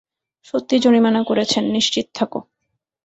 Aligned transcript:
সত্যি 0.45 0.75
জরিমানা 0.79 1.21
করেছেন, 1.23 1.63
নিশ্চিত 1.75 2.05
থাকো। 2.15 2.39